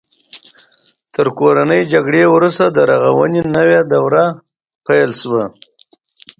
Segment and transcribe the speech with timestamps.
[1.13, 4.25] تر کورنۍ جګړې وروسته د رغونې نوې دوره
[4.85, 5.43] پیل شوه.